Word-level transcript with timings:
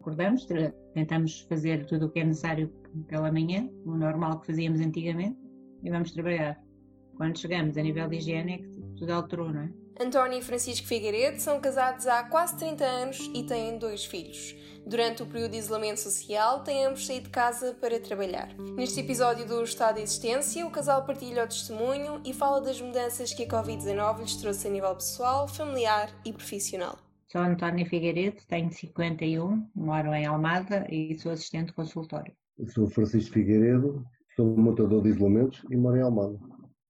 Acordamos, 0.00 0.46
tentamos 0.94 1.40
fazer 1.42 1.84
tudo 1.86 2.06
o 2.06 2.10
que 2.10 2.20
é 2.20 2.24
necessário 2.24 2.72
pela 3.06 3.30
manhã, 3.30 3.68
o 3.84 3.94
normal 3.94 4.40
que 4.40 4.46
fazíamos 4.46 4.80
antigamente, 4.80 5.38
e 5.82 5.90
vamos 5.90 6.10
trabalhar. 6.12 6.58
Quando 7.16 7.38
chegamos 7.38 7.76
a 7.76 7.82
nível 7.82 8.08
de 8.08 8.16
higiene 8.16 8.52
é 8.54 8.58
que 8.58 8.68
tudo 8.96 9.12
alterou, 9.12 9.52
não 9.52 9.60
é? 9.60 9.70
António 10.02 10.38
e 10.38 10.42
Francisco 10.42 10.86
Figueiredo 10.86 11.38
são 11.38 11.60
casados 11.60 12.06
há 12.06 12.24
quase 12.24 12.56
30 12.56 12.82
anos 12.82 13.30
e 13.34 13.42
têm 13.42 13.76
dois 13.76 14.06
filhos. 14.06 14.56
Durante 14.86 15.22
o 15.22 15.26
período 15.26 15.50
de 15.50 15.58
isolamento 15.58 16.00
social, 16.00 16.64
têm 16.64 16.86
ambos 16.86 17.06
saído 17.06 17.24
de 17.24 17.30
casa 17.30 17.76
para 17.78 18.00
trabalhar. 18.00 18.48
Neste 18.74 19.00
episódio 19.00 19.46
do 19.46 19.62
Estado 19.62 19.96
de 19.96 20.02
Existência, 20.02 20.66
o 20.66 20.70
casal 20.70 21.04
partilha 21.04 21.44
o 21.44 21.46
testemunho 21.46 22.22
e 22.24 22.32
fala 22.32 22.62
das 22.62 22.80
mudanças 22.80 23.34
que 23.34 23.44
a 23.44 23.48
Covid-19 23.48 24.20
lhes 24.20 24.36
trouxe 24.36 24.66
a 24.66 24.70
nível 24.70 24.94
pessoal, 24.94 25.46
familiar 25.46 26.10
e 26.24 26.32
profissional. 26.32 26.98
Sou 27.30 27.42
António 27.42 27.86
Figueiredo, 27.86 28.38
tenho 28.48 28.72
51, 28.72 29.70
moro 29.76 30.12
em 30.12 30.26
Almada 30.26 30.84
e 30.90 31.16
sou 31.16 31.30
assistente 31.30 31.68
de 31.68 31.74
consultório. 31.74 32.34
Eu 32.58 32.66
sou 32.66 32.88
Francisco 32.88 33.34
Figueiredo, 33.34 34.04
sou 34.34 34.56
montador 34.56 35.00
de 35.00 35.10
isolamentos 35.10 35.64
e 35.70 35.76
moro 35.76 35.96
em 35.96 36.02
Almada. 36.02 36.36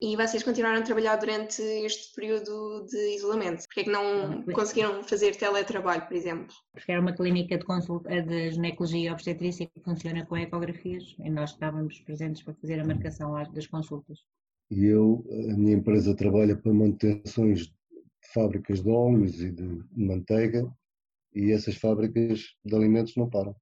E 0.01 0.17
vocês 0.17 0.43
continuaram 0.43 0.81
a 0.81 0.83
trabalhar 0.83 1.17
durante 1.17 1.61
este 1.61 2.15
período 2.15 2.87
de 2.87 3.17
isolamento? 3.17 3.65
Porquê 3.67 3.81
é 3.81 3.85
que 3.85 3.91
não 3.91 4.43
conseguiram 4.55 5.05
fazer 5.05 5.37
teletrabalho, 5.37 6.07
por 6.07 6.17
exemplo? 6.17 6.55
Porque 6.73 6.91
era 6.91 7.03
uma 7.03 7.13
clínica 7.13 7.59
de, 7.59 7.65
consulta, 7.67 8.09
de 8.23 8.53
ginecologia 8.53 9.11
e 9.11 9.13
obstetrícia 9.13 9.67
que 9.67 9.85
funciona 9.85 10.25
com 10.25 10.39
ecografias 10.39 11.15
e 11.19 11.29
nós 11.29 11.51
estávamos 11.51 12.01
presentes 12.01 12.43
para 12.43 12.55
fazer 12.55 12.81
a 12.81 12.87
marcação 12.87 13.35
das 13.53 13.67
consultas. 13.67 14.21
E 14.71 14.87
eu, 14.87 15.23
a 15.53 15.55
minha 15.55 15.75
empresa 15.75 16.17
trabalha 16.17 16.57
para 16.57 16.73
manutenções 16.73 17.67
de 17.67 17.80
fábricas 18.33 18.83
de 18.83 18.91
óleos 18.91 19.41
e 19.41 19.51
de 19.51 19.85
manteiga 19.97 20.71
e 21.35 21.53
essas 21.53 21.77
fábricas 21.77 22.57
de 22.65 22.75
alimentos 22.75 23.17
não 23.17 23.29
param. 23.29 23.55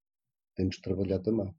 Temos 0.55 0.77
de 0.77 0.83
trabalhar 0.83 1.19
também. 1.21 1.55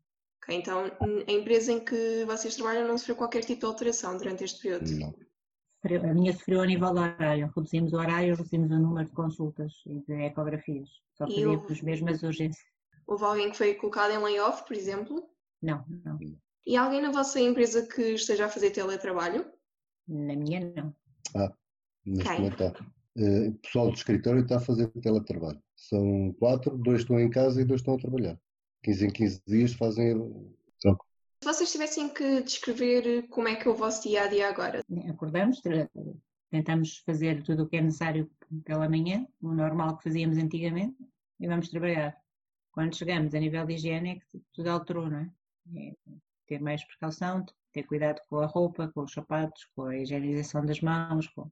Então, 0.50 0.92
a 1.28 1.32
empresa 1.32 1.72
em 1.72 1.80
que 1.80 2.26
vocês 2.26 2.56
trabalham 2.56 2.88
não 2.88 2.98
sofreu 2.98 3.16
qualquer 3.16 3.44
tipo 3.44 3.60
de 3.60 3.66
alteração 3.68 4.18
durante 4.18 4.44
este 4.44 4.62
período? 4.62 4.90
Não. 4.98 5.14
A 5.84 6.14
minha 6.14 6.34
sofreu 6.34 6.62
a 6.62 6.66
nível 6.66 6.94
do 6.94 7.00
horário. 7.00 7.52
Reduzimos 7.56 7.94
o 7.94 7.98
horário, 7.98 8.36
reduzimos 8.36 8.72
o 8.72 8.80
número 8.80 9.08
de 9.08 9.14
consultas 9.14 9.74
e 9.86 10.00
de 10.02 10.14
ecografias. 10.24 10.90
Só 11.14 11.26
fazíamos 11.26 12.14
as 12.14 12.24
urgências. 12.24 12.66
Houve 13.08 13.24
alguém 13.24 13.52
que 13.52 13.58
foi 13.58 13.76
colocado 13.76 14.12
em 14.12 14.18
layoff, 14.18 14.66
por 14.66 14.76
exemplo? 14.76 15.30
Não, 15.62 15.86
não. 16.04 16.20
E 16.66 16.76
alguém 16.76 17.02
na 17.02 17.12
vossa 17.12 17.40
empresa 17.40 17.88
que 17.88 18.14
esteja 18.14 18.46
a 18.46 18.50
fazer 18.50 18.72
teletrabalho? 18.72 19.50
Na 20.08 20.36
minha, 20.36 20.74
não. 20.76 20.96
Ah, 21.36 21.54
neste 22.06 22.28
okay. 22.28 22.40
momento. 22.40 22.86
Uh, 23.18 23.50
o 23.50 23.54
pessoal 23.56 23.90
do 23.90 23.96
escritório 23.96 24.42
está 24.42 24.58
a 24.58 24.62
fazer 24.62 24.88
teletrabalho. 25.02 25.62
São 25.76 26.34
quatro, 26.40 26.78
dois 26.78 27.02
estão 27.02 27.20
em 27.20 27.30
casa 27.30 27.62
e 27.62 27.66
dois 27.66 27.82
estão 27.82 27.96
a 27.96 28.00
trabalhar. 28.00 28.40
15 28.84 29.06
em 29.06 29.10
15 29.10 29.42
dias 29.46 29.74
fazem 29.74 30.16
troco. 30.82 31.06
Se 31.42 31.48
vocês 31.48 31.72
tivessem 31.72 32.10
que 32.10 32.42
descrever 32.44 33.28
como 33.30 33.48
é 33.48 33.56
que 33.56 33.68
é 33.68 33.72
o 33.72 33.76
vosso 33.76 34.04
dia 34.04 34.24
a 34.24 34.28
dia 34.28 34.50
agora? 34.50 34.84
Acordamos, 35.10 35.62
tentamos 36.50 36.98
fazer 37.06 37.44
tudo 37.44 37.64
o 37.64 37.68
que 37.68 37.78
é 37.78 37.82
necessário 37.82 38.30
pela 38.66 38.90
manhã, 38.90 39.26
o 39.42 39.54
normal 39.54 39.98
que 39.98 40.04
fazíamos 40.04 40.38
antigamente, 40.38 40.98
e 41.40 41.48
vamos 41.48 41.70
trabalhar. 41.70 42.18
Quando 42.72 42.96
chegamos 42.96 43.34
a 43.34 43.40
nível 43.40 43.66
de 43.66 43.74
higiene 43.74 44.10
é 44.10 44.16
que 44.16 44.42
tudo 44.54 44.70
alterou, 44.70 45.10
não 45.10 45.20
é? 45.20 45.32
é 45.76 45.96
ter 46.48 46.60
mais 46.60 46.84
precaução, 46.84 47.46
ter 47.72 47.84
cuidado 47.84 48.22
com 48.28 48.40
a 48.40 48.46
roupa, 48.46 48.88
com 48.90 49.04
os 49.04 49.14
sapatos, 49.14 49.66
com 49.76 49.84
a 49.84 49.98
higienização 49.98 50.66
das 50.66 50.82
mãos, 50.82 51.28
com, 51.28 51.50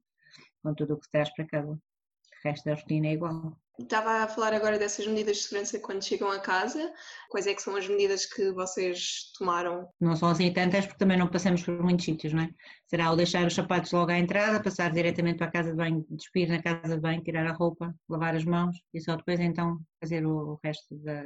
com 0.68 0.74
tudo 0.74 0.96
o 0.96 1.00
que 1.00 1.10
traz 1.10 1.34
para 1.34 1.48
casa. 1.48 1.72
O 1.72 2.48
resto 2.48 2.66
da 2.66 2.76
rotina 2.76 3.08
é 3.08 3.14
igual. 3.14 3.58
Estava 3.80 4.24
a 4.24 4.28
falar 4.28 4.54
agora 4.54 4.78
dessas 4.78 5.08
medidas 5.08 5.38
de 5.38 5.44
segurança 5.44 5.80
quando 5.80 6.04
chegam 6.04 6.30
a 6.30 6.40
casa. 6.40 6.92
Quais 7.30 7.48
é 7.48 7.54
que 7.54 7.62
são 7.62 7.76
as 7.76 7.88
medidas 7.88 8.26
que 8.26 8.52
vocês 8.52 9.32
tomaram? 9.38 9.88
Não 10.00 10.16
são 10.16 10.30
assim 10.30 10.52
tantas 10.52 10.86
porque 10.86 11.00
também 11.00 11.18
não 11.18 11.28
passamos 11.28 11.64
por 11.64 11.82
muitos 11.82 12.06
sítios, 12.06 12.34
não 12.34 12.44
é? 12.44 12.50
Será 12.88 13.12
o 13.12 13.16
deixar 13.16 13.46
os 13.46 13.56
sapatos 13.56 13.92
logo 13.92 14.12
à 14.12 14.18
entrada, 14.20 14.62
passar 14.62 14.92
diretamente 14.92 15.38
para 15.38 15.48
a 15.48 15.52
casa 15.52 15.72
de 15.72 15.78
banho, 15.78 16.06
despir 16.10 16.50
na 16.50 16.62
casa 16.62 16.96
de 16.96 17.02
banho, 17.02 17.24
tirar 17.24 17.48
a 17.48 17.54
roupa, 17.54 17.96
lavar 18.10 18.36
as 18.36 18.44
mãos 18.44 18.76
e 18.94 19.00
só 19.00 19.16
depois 19.16 19.40
então 19.40 19.80
fazer 20.02 20.26
o 20.26 20.60
resto 20.64 20.96
da, 20.98 21.24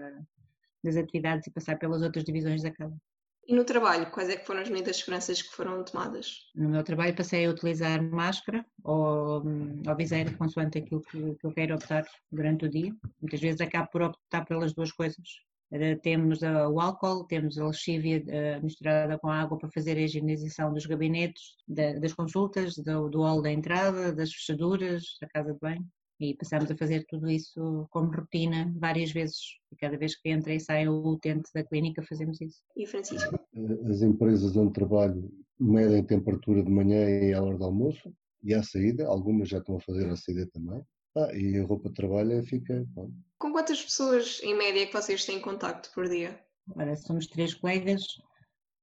das 0.83 0.97
atividades 0.97 1.47
e 1.47 1.51
passar 1.51 1.79
pelas 1.79 2.01
outras 2.01 2.23
divisões 2.23 2.61
da 2.61 2.71
casa. 2.71 2.95
E 3.47 3.55
no 3.55 3.65
trabalho, 3.65 4.11
quais 4.11 4.29
é 4.29 4.37
que 4.37 4.45
foram 4.45 4.61
as 4.61 4.69
medidas 4.69 4.97
de 4.97 5.03
segurança 5.03 5.33
que 5.33 5.55
foram 5.55 5.83
tomadas? 5.83 6.51
No 6.55 6.69
meu 6.69 6.83
trabalho 6.83 7.15
passei 7.15 7.45
a 7.45 7.49
utilizar 7.49 8.01
máscara 8.01 8.65
ou, 8.83 9.41
hum, 9.45 9.81
ou 9.87 9.95
viseira, 9.95 10.31
consoante 10.33 10.79
aquilo 10.79 11.01
que, 11.01 11.35
que 11.35 11.45
eu 11.45 11.51
quero 11.51 11.75
optar 11.75 12.05
durante 12.31 12.65
o 12.65 12.69
dia. 12.69 12.93
Muitas 13.21 13.39
vezes 13.39 13.61
acabo 13.61 13.89
por 13.91 14.01
optar 14.01 14.45
pelas 14.45 14.73
duas 14.73 14.91
coisas. 14.91 15.27
Temos 16.01 16.41
o 16.41 16.79
álcool, 16.81 17.23
temos 17.23 17.57
a 17.57 17.65
lexívia 17.65 18.21
uh, 18.21 18.61
misturada 18.61 19.17
com 19.17 19.29
água 19.29 19.57
para 19.57 19.71
fazer 19.71 19.97
a 19.97 20.01
higienização 20.01 20.73
dos 20.73 20.85
gabinetes, 20.85 21.55
da, 21.65 21.93
das 21.93 22.13
consultas, 22.13 22.75
do, 22.75 23.07
do 23.07 23.21
óleo 23.21 23.41
da 23.41 23.51
entrada, 23.53 24.13
das 24.13 24.33
fechaduras, 24.33 25.01
da 25.21 25.29
casa 25.29 25.53
de 25.53 25.59
banho 25.59 25.87
e 26.21 26.35
passamos 26.35 26.69
a 26.69 26.77
fazer 26.77 27.03
tudo 27.07 27.29
isso 27.29 27.87
como 27.89 28.11
rotina 28.11 28.71
várias 28.77 29.11
vezes. 29.11 29.39
E 29.71 29.75
cada 29.75 29.97
vez 29.97 30.15
que 30.15 30.29
entra 30.29 30.53
e 30.53 30.59
sai 30.59 30.87
o 30.87 31.01
utente 31.03 31.49
da 31.53 31.63
clínica 31.63 32.03
fazemos 32.03 32.39
isso. 32.39 32.61
E 32.77 32.85
Francisco? 32.85 33.39
As 33.89 34.01
empresas 34.03 34.55
onde 34.55 34.73
trabalho 34.73 35.31
medem 35.59 36.03
temperatura 36.03 36.63
de 36.63 36.69
manhã 36.69 37.09
e 37.09 37.33
à 37.33 37.41
hora 37.41 37.57
do 37.57 37.65
almoço 37.65 38.13
e 38.43 38.53
à 38.53 38.63
saída, 38.63 39.07
algumas 39.07 39.49
já 39.49 39.59
estão 39.59 39.77
a 39.77 39.79
fazer 39.79 40.09
a 40.09 40.15
saída 40.15 40.47
também. 40.47 40.83
Ah, 41.15 41.33
e 41.33 41.57
a 41.57 41.65
roupa 41.65 41.89
de 41.89 41.95
trabalho 41.95 42.43
fica. 42.45 42.85
Bom. 42.89 43.11
Com 43.37 43.51
quantas 43.51 43.83
pessoas 43.83 44.39
em 44.43 44.55
média 44.57 44.87
que 44.87 44.93
vocês 44.93 45.25
têm 45.25 45.41
contacto 45.41 45.91
por 45.93 46.07
dia? 46.07 46.39
Ora, 46.75 46.95
somos 46.95 47.27
três 47.27 47.53
colegas, 47.53 48.03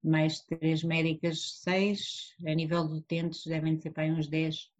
mais 0.03 0.41
três 0.41 0.83
médicas, 0.83 1.61
seis. 1.63 2.35
A 2.47 2.55
nível 2.55 2.87
de 2.87 2.95
utentes 2.95 3.45
devem 3.47 3.81
ser 3.81 3.91
para 3.91 4.03
aí 4.03 4.13
uns 4.13 4.29
10, 4.29 4.71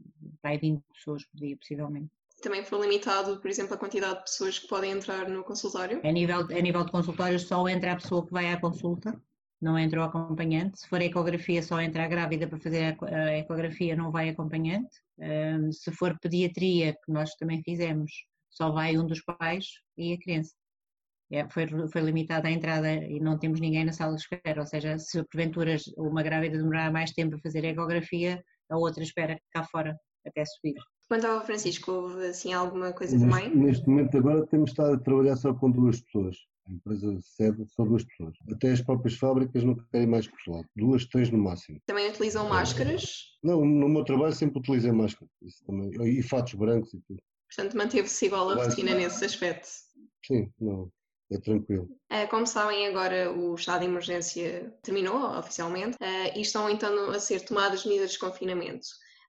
para 0.43 0.51
aí 0.51 0.59
20 0.59 0.83
pessoas 0.93 1.25
por 1.25 1.39
dia, 1.39 1.57
possivelmente 1.57 2.11
também 2.41 2.65
foi 2.65 2.81
limitado, 2.81 3.41
por 3.41 3.51
exemplo, 3.51 3.75
a 3.75 3.79
quantidade 3.79 4.19
de 4.19 4.23
pessoas 4.23 4.59
que 4.59 4.69
podem 4.69 4.93
entrar 4.93 5.29
no 5.29 5.43
consultório? 5.43 6.01
A 6.05 6.13
nível, 6.13 6.41
a 6.41 6.61
nível 6.61 6.85
de 6.85 6.93
consultório 6.93 7.39
só 7.39 7.69
entra 7.69 7.93
a 7.93 7.97
pessoa 7.97 8.25
que 8.25 8.33
vai 8.33 8.53
à 8.53 8.61
consulta, 8.61 9.21
não 9.61 9.79
entra 9.79 10.01
o 10.01 10.05
acompanhante. 10.05 10.81
Se 10.81 10.89
for 10.89 11.01
ecografia, 11.01 11.63
só 11.63 11.81
entra 11.81 12.05
a 12.05 12.09
grávida 12.09 12.47
para 12.47 12.59
fazer 12.59 12.97
a 13.03 13.39
ecografia, 13.39 13.97
não 13.97 14.11
vai 14.11 14.29
acompanhante. 14.29 14.97
Um, 15.19 15.73
se 15.73 15.91
for 15.93 16.19
pediatria, 16.21 16.93
que 16.93 17.13
nós 17.13 17.35
também 17.35 17.63
fizemos, 17.63 18.11
só 18.51 18.71
vai 18.71 18.97
um 18.97 19.07
dos 19.07 19.21
pais 19.23 19.67
e 19.97 20.13
a 20.13 20.19
criança. 20.19 20.55
É, 21.31 21.47
foi, 21.51 21.67
foi 21.93 22.01
limitada 22.01 22.49
a 22.49 22.51
entrada 22.51 22.91
e 22.95 23.21
não 23.21 23.39
temos 23.39 23.61
ninguém 23.61 23.85
na 23.85 23.93
sala 23.93 24.15
de 24.15 24.23
espera, 24.23 24.61
ou 24.61 24.67
seja, 24.67 24.99
se 24.99 25.23
porventura 25.25 25.77
uma 25.99 26.23
grávida 26.23 26.57
demorar 26.57 26.91
mais 26.91 27.11
tempo 27.11 27.37
a 27.37 27.41
fazer 27.41 27.67
a 27.67 27.69
ecografia, 27.69 28.43
a 28.71 28.79
outra 28.79 29.03
espera 29.03 29.39
cá 29.53 29.63
fora 29.65 29.95
até 30.27 30.45
subir. 30.45 30.75
Quanto 31.07 31.27
ao 31.27 31.45
Francisco, 31.45 31.91
houve 31.91 32.27
assim 32.27 32.53
alguma 32.53 32.93
coisa 32.93 33.17
neste, 33.17 33.31
também? 33.31 33.57
Neste 33.57 33.89
momento 33.89 34.17
agora 34.17 34.47
temos 34.47 34.71
estado 34.71 34.95
a 34.95 34.99
trabalhar 34.99 35.37
só 35.37 35.53
com 35.53 35.71
duas 35.71 36.01
pessoas. 36.01 36.37
A 36.69 36.73
empresa 36.73 37.19
sede 37.23 37.67
só 37.75 37.85
duas 37.85 38.05
pessoas. 38.05 38.35
Até 38.53 38.73
as 38.73 38.83
próprias 38.83 39.15
fábricas 39.15 39.65
não 39.65 39.75
querem 39.91 40.07
mais 40.07 40.27
pessoal. 40.27 40.65
Duas, 40.77 41.07
três 41.07 41.31
no 41.31 41.39
máximo. 41.39 41.81
Também 41.87 42.11
utilizam 42.11 42.49
máscaras? 42.49 43.37
Não, 43.43 43.65
no 43.65 43.89
meu 43.89 44.05
trabalho 44.05 44.35
sempre 44.35 44.59
utilizei 44.59 44.93
máscara. 44.93 45.31
Isso 45.43 45.65
também. 45.65 45.91
E 46.07 46.23
fatos 46.23 46.55
brancos 46.55 46.93
e 46.93 47.01
tudo. 47.01 47.23
Portanto, 47.49 47.77
manteve-se 47.77 48.27
igual 48.27 48.51
a 48.51 48.67
rotina 48.67 48.95
nesse 48.95 49.25
aspecto? 49.25 49.69
Sim, 50.25 50.53
não. 50.61 50.93
É 51.31 51.39
tranquilo. 51.39 51.89
Eh, 52.11 52.27
como 52.27 52.47
sabem, 52.47 52.87
agora 52.87 53.31
o 53.31 53.55
estado 53.55 53.81
de 53.81 53.87
emergência 53.87 54.75
terminou 54.83 55.39
oficialmente 55.39 55.97
eh, 56.01 56.39
e 56.39 56.41
estão 56.41 56.71
então 56.71 57.11
a 57.11 57.21
ser 57.21 57.45
tomadas 57.45 57.85
medidas 57.85 58.13
de 58.13 58.19
confinamento. 58.19 58.87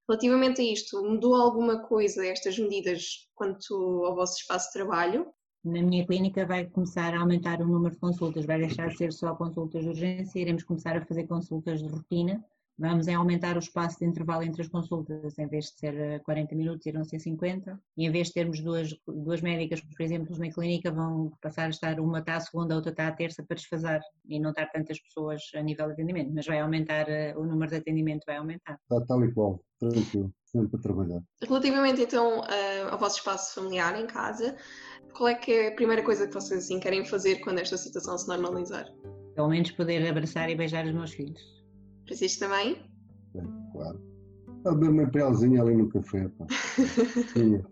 Relativamente 0.07 0.61
a 0.61 0.63
isto, 0.63 1.03
mudou 1.03 1.35
alguma 1.35 1.81
coisa 1.83 2.25
estas 2.25 2.57
medidas 2.57 3.29
quanto 3.35 3.75
ao 4.05 4.15
vosso 4.15 4.39
espaço 4.39 4.67
de 4.67 4.73
trabalho? 4.73 5.27
Na 5.63 5.81
minha 5.81 6.05
clínica 6.05 6.45
vai 6.45 6.65
começar 6.65 7.13
a 7.13 7.19
aumentar 7.19 7.61
o 7.61 7.67
número 7.67 7.93
de 7.93 7.99
consultas, 7.99 8.45
vai 8.45 8.59
deixar 8.59 8.87
de 8.89 8.97
ser 8.97 9.11
só 9.11 9.35
consultas 9.35 9.83
de 9.83 9.89
urgência, 9.89 10.39
iremos 10.39 10.63
começar 10.63 10.95
a 10.95 11.05
fazer 11.05 11.27
consultas 11.27 11.81
de 11.81 11.89
rotina. 11.89 12.43
Vamos 12.77 13.09
é 13.09 13.13
aumentar 13.13 13.57
o 13.57 13.59
espaço 13.59 13.99
de 13.99 14.05
intervalo 14.05 14.41
entre 14.41 14.61
as 14.61 14.69
consultas, 14.69 15.37
em 15.37 15.47
vez 15.47 15.65
de 15.65 15.79
ser 15.79 16.21
40 16.23 16.53
eh, 16.53 16.57
minutos, 16.57 16.85
irão 16.85 17.03
ser 17.03 17.19
50. 17.19 17.77
E 17.97 18.05
em 18.05 18.09
vez 18.09 18.27
de 18.27 18.35
termos 18.35 18.61
duas, 18.61 18.95
duas 19.05 19.41
médicas, 19.41 19.81
por 19.81 20.01
exemplo, 20.01 20.33
na 20.39 20.49
clínica, 20.49 20.89
vão 20.89 21.29
passar 21.41 21.65
a 21.65 21.69
estar 21.71 21.99
uma 21.99 22.19
está 22.19 22.37
à 22.37 22.39
segunda, 22.39 22.73
a 22.73 22.77
outra 22.77 22.91
está 22.91 23.09
à 23.09 23.11
terça 23.11 23.43
para 23.43 23.55
desfasar 23.55 23.99
e 24.25 24.39
não 24.39 24.51
estar 24.51 24.67
tantas 24.67 24.97
pessoas 24.97 25.41
a 25.55 25.61
nível 25.61 25.87
de 25.87 25.91
atendimento, 25.91 26.31
mas 26.33 26.45
vai 26.45 26.61
aumentar, 26.61 27.09
eh, 27.09 27.35
o 27.35 27.43
número 27.43 27.69
de 27.69 27.75
atendimento 27.75 28.23
vai 28.25 28.37
aumentar. 28.37 28.79
Está 28.89 29.05
tal 29.05 29.25
e 29.25 29.33
qual 29.33 29.61
tranquilo, 29.77 30.33
sempre 30.51 30.77
a 30.77 30.81
trabalhar. 30.81 31.21
Relativamente 31.41 32.01
então 32.01 32.41
ao 32.89 32.97
vosso 32.97 33.17
espaço 33.17 33.55
familiar 33.55 33.99
em 33.99 34.07
casa, 34.07 34.55
qual 35.15 35.29
é 35.29 35.35
que 35.35 35.51
é 35.51 35.67
a 35.69 35.75
primeira 35.75 36.03
coisa 36.03 36.27
que 36.27 36.33
vocês 36.33 36.63
assim 36.63 36.79
querem 36.79 37.05
fazer 37.05 37.37
quando 37.37 37.59
esta 37.59 37.77
situação 37.77 38.17
se 38.17 38.27
normalizar? 38.27 38.85
Pelo 39.35 39.49
menos 39.49 39.71
poder 39.71 40.07
abraçar 40.07 40.49
e 40.49 40.55
beijar 40.55 40.85
os 40.85 40.93
meus 40.93 41.11
filhos. 41.11 41.41
Francisco 42.05 42.39
também? 42.39 42.83
Claro. 43.71 44.01
A 44.65 44.71
beber 44.71 44.89
uma 44.89 45.09
pelzinha 45.09 45.61
ali 45.61 45.75
no 45.75 45.89
café, 45.89 46.27
pá. 46.29 46.45
Sim. 47.33 47.63